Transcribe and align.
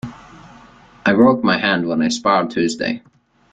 I 1.05 1.13
broke 1.13 1.43
my 1.43 1.59
hand 1.59 1.87
when 1.87 2.01
I 2.01 2.07
sparred 2.07 2.49
Tuesday. 2.49 3.03